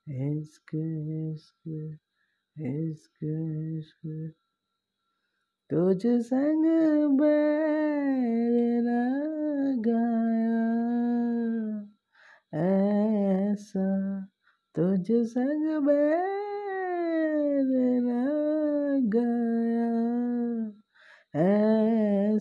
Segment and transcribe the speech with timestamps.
[0.09, 1.97] इश्क इश्क
[2.61, 4.34] इश्क इश्क
[5.70, 6.66] तुझ संग
[8.85, 10.22] लगाया,
[12.59, 14.22] ऐसा
[14.75, 16.41] तुझ संग बैर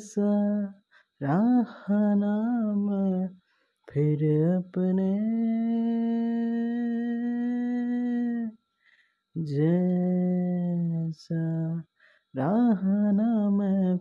[0.01, 0.33] ऐसा
[1.23, 2.87] रहा नाम
[3.89, 4.23] फिर
[4.56, 5.11] अपने
[9.37, 11.43] जैसा
[12.37, 13.59] रहा नाम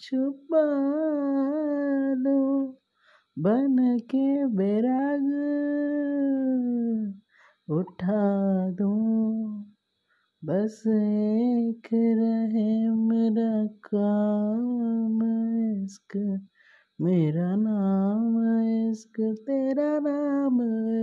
[0.00, 0.64] छुपा
[3.38, 5.24] बन के बैराग
[7.70, 9.64] उठा दूँ।
[10.44, 15.18] बस एक रहे मेरा काम,
[15.84, 16.46] इश्क
[17.00, 18.36] मेरा नाम,
[18.90, 20.58] इश्क तेरा नाम,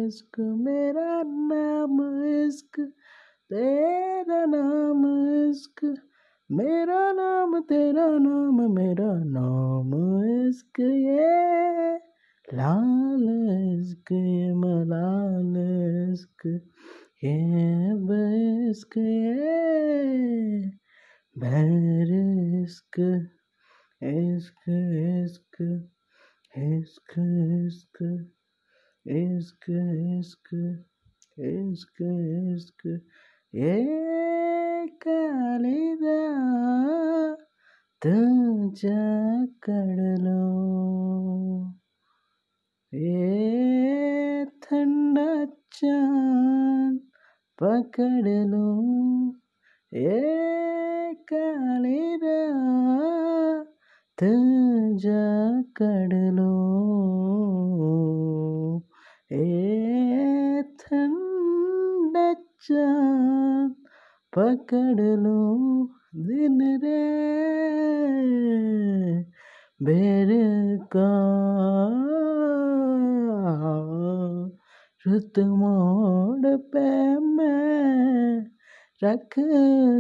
[0.08, 2.80] इश्क मेरा नाम, इश्क
[3.50, 5.06] तेरा नाम,
[5.50, 5.98] इश्क
[6.52, 9.92] मेरा नाम, तेरा नाम, मेरा नाम,
[10.50, 11.81] इश्क ये
[12.54, 13.26] लाल
[13.80, 15.54] इश्क ये मलाल
[16.14, 16.46] इश्क
[17.24, 17.36] ये
[18.08, 19.56] बिस्क ये
[24.12, 24.66] इश्क
[25.12, 25.62] इश्क
[26.52, 27.16] इश्क
[27.54, 28.02] इश्क
[29.06, 29.70] इश्क इश्क
[30.20, 30.54] इश्क
[31.40, 32.02] इश्क
[32.56, 32.88] इश्क
[33.54, 33.76] ये
[40.20, 40.42] लो
[42.94, 47.00] ये ठंडा चाँद
[47.82, 48.68] पकड़ लो
[51.32, 52.38] कालिदा
[54.18, 55.24] तुझा
[55.82, 56.52] कर लो
[59.32, 62.28] ए ठंडा
[64.38, 65.42] पकड़ लो
[66.28, 67.02] दिन रे
[69.82, 70.30] बेर
[70.96, 71.10] का
[75.08, 78.46] रुत मोड़ पे मैं
[79.04, 79.36] रख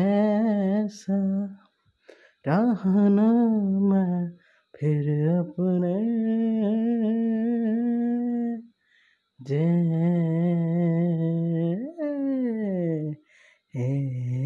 [0.00, 1.20] ऐसा
[2.48, 3.32] रहना
[3.80, 4.30] मैं
[4.76, 5.94] फिर अपने
[9.40, 9.64] जे
[13.76, 14.43] ए, ए,